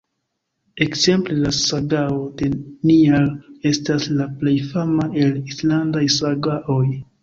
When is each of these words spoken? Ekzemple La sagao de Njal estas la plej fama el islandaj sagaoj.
Ekzemple 0.85 1.37
La 1.41 1.51
sagao 1.57 2.17
de 2.41 2.51
Njal 2.55 3.29
estas 3.75 4.11
la 4.19 4.31
plej 4.43 4.59
fama 4.75 5.11
el 5.25 5.41
islandaj 5.55 6.09
sagaoj. 6.21 6.87